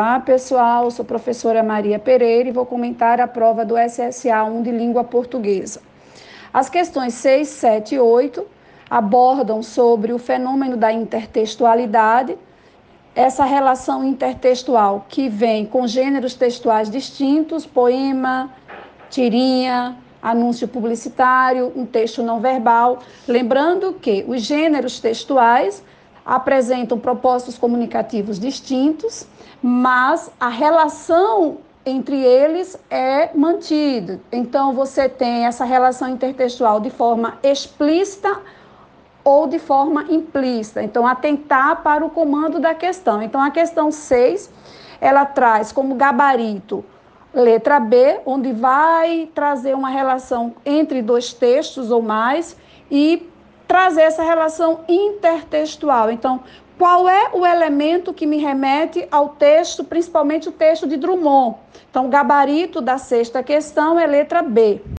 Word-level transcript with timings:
Olá, 0.00 0.18
pessoal. 0.18 0.90
Sou 0.90 1.04
professora 1.04 1.62
Maria 1.62 1.98
Pereira 1.98 2.48
e 2.48 2.52
vou 2.52 2.64
comentar 2.64 3.20
a 3.20 3.28
prova 3.28 3.66
do 3.66 3.74
SSA 3.76 4.42
1 4.44 4.62
de 4.62 4.70
língua 4.70 5.04
portuguesa. 5.04 5.82
As 6.54 6.70
questões 6.70 7.12
6, 7.12 7.46
7 7.46 7.96
e 7.96 8.00
8 8.00 8.46
abordam 8.88 9.62
sobre 9.62 10.14
o 10.14 10.18
fenômeno 10.18 10.74
da 10.74 10.90
intertextualidade, 10.90 12.38
essa 13.14 13.44
relação 13.44 14.02
intertextual 14.02 15.04
que 15.06 15.28
vem 15.28 15.66
com 15.66 15.86
gêneros 15.86 16.32
textuais 16.32 16.88
distintos, 16.88 17.66
poema, 17.66 18.50
tirinha, 19.10 19.98
anúncio 20.22 20.66
publicitário, 20.66 21.74
um 21.76 21.84
texto 21.84 22.22
não 22.22 22.40
verbal. 22.40 23.00
Lembrando 23.28 23.92
que 23.92 24.24
os 24.26 24.40
gêneros 24.40 24.98
textuais 24.98 25.84
apresentam 26.24 26.98
propósitos 26.98 27.58
comunicativos 27.58 28.38
distintos, 28.38 29.26
mas 29.62 30.30
a 30.38 30.48
relação 30.48 31.58
entre 31.84 32.22
eles 32.22 32.78
é 32.90 33.30
mantida. 33.34 34.20
Então, 34.30 34.72
você 34.72 35.08
tem 35.08 35.46
essa 35.46 35.64
relação 35.64 36.08
intertextual 36.08 36.80
de 36.80 36.90
forma 36.90 37.38
explícita 37.42 38.38
ou 39.24 39.46
de 39.46 39.58
forma 39.58 40.04
implícita. 40.08 40.82
Então, 40.82 41.06
atentar 41.06 41.82
para 41.82 42.04
o 42.04 42.10
comando 42.10 42.58
da 42.58 42.74
questão. 42.74 43.22
Então, 43.22 43.40
a 43.40 43.50
questão 43.50 43.90
6, 43.90 44.50
ela 45.00 45.24
traz 45.24 45.72
como 45.72 45.94
gabarito 45.94 46.84
letra 47.32 47.78
B, 47.78 48.20
onde 48.26 48.52
vai 48.52 49.30
trazer 49.34 49.74
uma 49.74 49.88
relação 49.88 50.54
entre 50.64 51.00
dois 51.00 51.32
textos 51.32 51.90
ou 51.90 52.02
mais 52.02 52.56
e 52.90 53.28
trazer 53.70 54.00
essa 54.00 54.24
relação 54.24 54.80
intertextual. 54.88 56.10
Então, 56.10 56.40
qual 56.76 57.08
é 57.08 57.30
o 57.32 57.46
elemento 57.46 58.12
que 58.12 58.26
me 58.26 58.36
remete 58.36 59.06
ao 59.12 59.28
texto, 59.28 59.84
principalmente 59.84 60.48
o 60.48 60.52
texto 60.52 60.88
de 60.88 60.96
Drummond? 60.96 61.56
Então, 61.88 62.06
o 62.06 62.08
gabarito 62.08 62.80
da 62.80 62.98
sexta 62.98 63.44
questão 63.44 63.96
é 63.96 64.08
letra 64.08 64.42
B. 64.42 64.80